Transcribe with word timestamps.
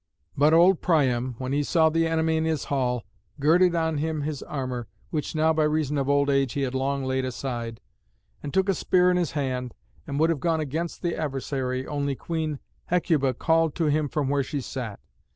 But 0.35 0.51
old 0.51 0.81
Priam, 0.81 1.35
when 1.37 1.53
he 1.53 1.61
saw 1.61 1.89
the 1.89 2.07
enemy 2.07 2.35
in 2.35 2.43
his 2.43 2.63
hall, 2.73 3.05
girded 3.39 3.75
on 3.75 3.99
him 3.99 4.21
his 4.21 4.41
armour, 4.41 4.87
which 5.11 5.35
now 5.35 5.53
by 5.53 5.61
reason 5.65 5.95
of 5.99 6.09
old 6.09 6.27
age 6.27 6.53
he 6.53 6.63
had 6.63 6.73
long 6.73 7.03
laid 7.03 7.23
aside, 7.23 7.79
and 8.41 8.51
took 8.51 8.67
a 8.67 8.73
spear 8.73 9.11
in 9.11 9.17
his 9.17 9.33
hand, 9.33 9.75
and 10.07 10.19
would 10.19 10.31
have 10.31 10.39
gone 10.39 10.59
against 10.59 11.03
the 11.03 11.15
adversary, 11.15 11.85
only 11.85 12.15
Queen 12.15 12.57
Hecuba 12.87 13.35
called 13.35 13.75
to 13.75 13.91
him 13.91 14.09
from 14.09 14.27
where 14.27 14.41
she 14.43 14.59
sat. 14.59 14.99